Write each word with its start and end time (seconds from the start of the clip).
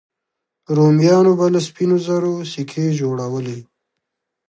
رومیانو 0.75 1.31
به 1.39 1.45
له 1.53 1.59
سپینو 1.67 1.97
زرو 2.07 2.33
سکې 2.51 2.85
جوړولې 2.99 3.59